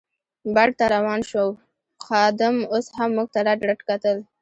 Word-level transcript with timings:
بڼ 0.55 0.67
ته 0.77 0.85
روان 0.95 1.19
شوو، 1.29 1.49
خادم 2.05 2.55
اوس 2.73 2.85
هم 2.97 3.09
موږ 3.17 3.27
ته 3.33 3.39
رډ 3.47 3.59
رډ 3.69 3.79
کتل. 3.89 4.17